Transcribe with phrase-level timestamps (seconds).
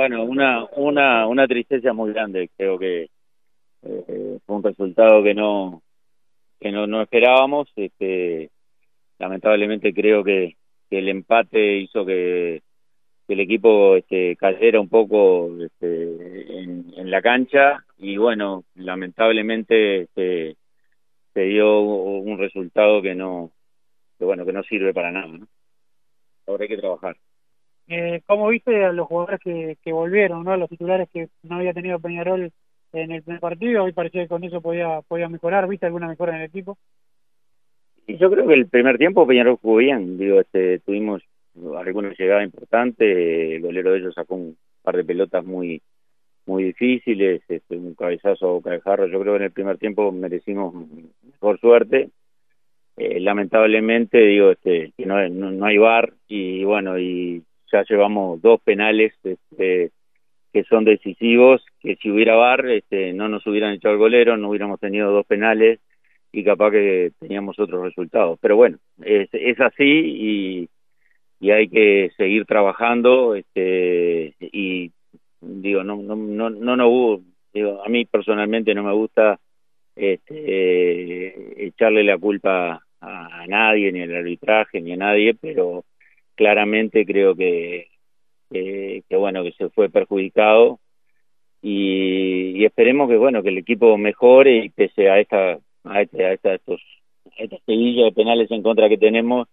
[0.00, 2.48] Bueno, una, una, una tristeza muy grande.
[2.56, 3.10] Creo que
[3.82, 5.82] eh, fue un resultado que no,
[6.58, 7.68] que no, no esperábamos.
[7.76, 8.48] Este,
[9.18, 10.56] lamentablemente creo que,
[10.88, 12.62] el empate hizo que,
[13.28, 20.56] el equipo este, cayera un poco este, en, la cancha y bueno, lamentablemente este,
[21.34, 23.52] se dio un resultado que no,
[24.18, 25.38] que bueno, que no sirve para nada.
[26.46, 27.18] Ahora hay que trabajar.
[27.92, 30.56] Eh, ¿Cómo viste a los jugadores que, que volvieron, ¿no?
[30.56, 32.52] los titulares que no había tenido Peñarol
[32.92, 33.82] en el primer partido?
[33.82, 35.66] Hoy parecía que con eso podía, podía mejorar.
[35.66, 36.78] ¿Viste alguna mejora en el equipo?
[38.06, 40.18] Y yo creo que el primer tiempo Peñarol jugó bien.
[40.18, 41.20] Digo, este, tuvimos
[41.76, 43.56] alguna llegada importante.
[43.56, 45.82] El golero de ellos sacó un par de pelotas muy
[46.46, 49.06] muy difíciles, este, un cabezazo a boca de jarro.
[49.08, 50.74] Yo creo que en el primer tiempo merecimos
[51.22, 52.10] mejor suerte.
[52.96, 58.60] Eh, lamentablemente, digo, este, que no, no hay bar y bueno, y ya llevamos dos
[58.62, 59.90] penales este,
[60.52, 64.50] que son decisivos, que si hubiera VAR este, no nos hubieran echado el golero, no
[64.50, 65.80] hubiéramos tenido dos penales
[66.32, 68.38] y capaz que teníamos otros resultados.
[68.40, 70.68] Pero bueno, es, es así y,
[71.40, 74.92] y hay que seguir trabajando este, y
[75.40, 77.20] digo, no, no, no, no, no
[77.52, 79.38] digo, a mí personalmente no me gusta
[79.96, 85.84] este, echarle la culpa a nadie, ni al arbitraje, ni a nadie, pero
[86.40, 87.88] claramente creo que,
[88.50, 90.80] que, bueno, que se fue perjudicado
[91.60, 96.32] y, esperemos que bueno, que el equipo mejore y pese a esta, a, este, a
[96.32, 96.80] esta, estos,
[97.36, 99.48] esta seguilla de penales en contra que tenemos,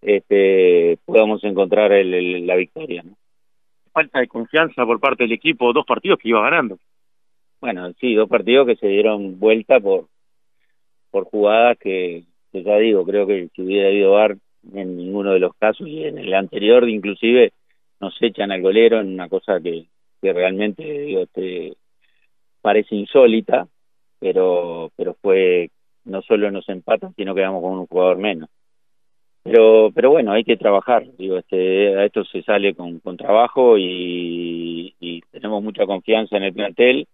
[0.00, 3.02] este, podamos encontrar el, la victoria.
[3.02, 3.16] ¿no?
[3.92, 6.78] Falta de confianza por parte del equipo, dos partidos que iba ganando.
[7.60, 10.06] Bueno, sí, dos partidos que se dieron vuelta por
[11.10, 12.22] por jugadas que,
[12.52, 14.36] que ya digo, creo que si hubiera habido VAR
[14.72, 17.52] en ninguno de los casos y en el anterior inclusive
[18.00, 19.86] nos echan al golero en una cosa que,
[20.20, 21.74] que realmente digo, te
[22.60, 23.66] parece insólita
[24.18, 25.70] pero pero fue
[26.04, 28.50] no solo nos empatan sino que quedamos con un jugador menos.
[29.42, 33.78] Pero pero bueno hay que trabajar digo este a esto se sale con, con trabajo
[33.78, 37.06] y, y tenemos mucha confianza en el plantel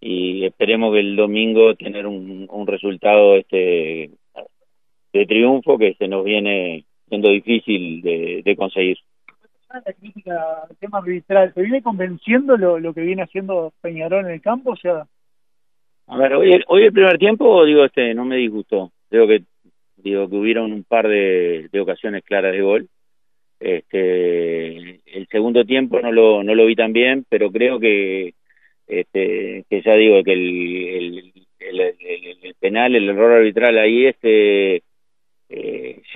[0.00, 4.10] y esperemos que el domingo tener un, un resultado este
[5.12, 8.98] de triunfo que se nos viene siendo difícil de, de conseguir.
[9.72, 14.32] La crítica al tema arbitral, ¿te viene convenciendo lo, lo que viene haciendo Peñarol en
[14.32, 14.70] el campo?
[14.72, 15.06] O sea...
[16.08, 18.92] A ver, hoy, hoy el primer tiempo, digo, este no me disgustó.
[19.10, 19.42] Creo que
[19.96, 22.88] digo que hubieron un par de, de ocasiones claras de gol.
[23.58, 28.34] Este, el segundo tiempo no lo no lo vi tan bien, pero creo que
[28.86, 34.82] este que ya digo que el, el, el, el penal, el error arbitral ahí este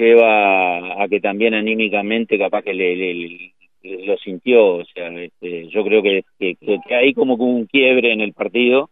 [0.01, 3.53] lleva a que también anímicamente capaz que le,
[3.83, 8.21] lo sintió, o sea, este, yo creo que, que, que, hay como un quiebre en
[8.21, 8.91] el partido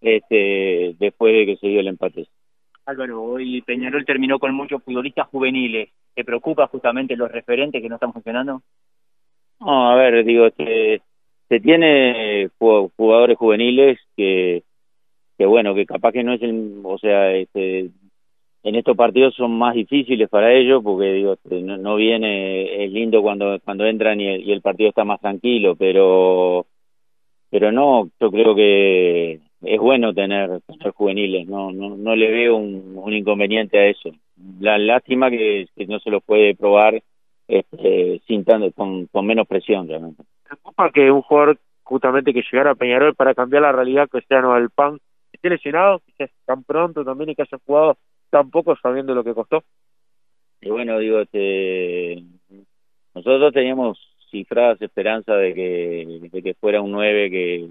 [0.00, 2.26] este, después de que se dio el empate.
[2.86, 5.90] Álvaro, hoy Peñarol terminó con muchos futbolistas juveniles.
[6.14, 8.62] ¿Te preocupa justamente los referentes que no están funcionando?
[9.60, 11.00] No, a ver, digo, se,
[11.48, 14.62] se tiene jugadores juveniles que,
[15.36, 17.90] que bueno, que capaz que no es el, o sea, este,
[18.62, 23.22] en estos partidos son más difíciles para ellos porque digo este, no, viene es lindo
[23.22, 26.66] cuando cuando entran y el, partido está más tranquilo pero
[27.50, 32.56] pero no yo creo que es bueno tener, tener juveniles no no no le veo
[32.56, 34.10] un, inconveniente a eso.
[34.60, 37.02] La lástima que, que no se los puede probar
[37.48, 40.22] este, sin tanto con, con menos presión realmente.
[40.44, 44.40] Preocupa que un jugador justamente que llegara a Peñarol para cambiar la realidad que sea
[44.40, 44.98] no el pan
[45.32, 47.96] esté lesionado quizás tan pronto también y que haya jugado
[48.30, 49.62] tampoco sabiendo lo que costó.
[50.60, 52.22] Y bueno, digo, este,
[53.14, 53.98] nosotros teníamos
[54.30, 57.68] cifradas esperanza de que, de que fuera un 9 que,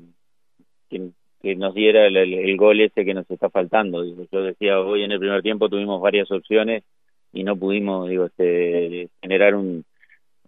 [1.41, 4.03] que, nos diera el, gol ese que nos está faltando.
[4.03, 6.83] yo decía, hoy en el primer tiempo tuvimos varias opciones
[7.31, 9.85] y no pudimos, digo, este, generar un,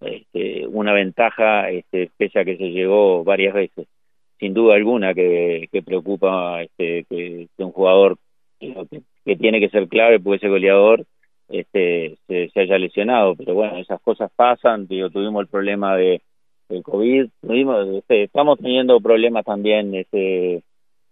[0.01, 3.87] este, una ventaja, este, pese a que se llegó varias veces.
[4.39, 8.17] Sin duda alguna que, que preocupa este, que, que un jugador
[8.59, 8.73] que
[9.23, 11.05] tiene que ser clave porque ese goleador
[11.49, 16.21] este, se, se, haya lesionado, pero bueno, esas cosas pasan, digo, tuvimos el problema de
[16.71, 20.63] del COVID, tuvimos, este, estamos teniendo problemas también, este,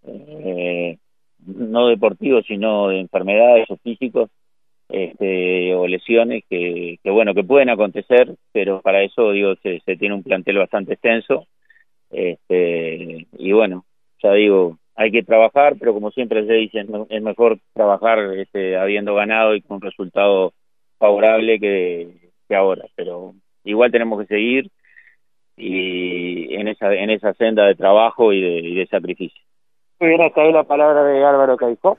[0.04, 0.98] eh,
[1.46, 4.30] no deportivos, sino de enfermedades o físicos,
[4.88, 9.96] este, o lesiones que, que bueno, que pueden acontecer, pero para eso, digo, se, se
[9.96, 11.46] tiene un plantel bastante extenso,
[12.10, 13.84] este, y bueno,
[14.22, 19.14] ya digo, hay que trabajar, pero como siempre se dice, es mejor trabajar este, habiendo
[19.14, 20.52] ganado y con un resultado
[20.98, 22.08] favorable que,
[22.48, 22.84] que ahora.
[22.96, 23.34] Pero
[23.64, 24.70] igual tenemos que seguir
[25.56, 29.40] y en esa en esa senda de trabajo y de, y de sacrificio.
[29.98, 31.98] Muy bien, hasta ahí la palabra de Álvaro Caicó.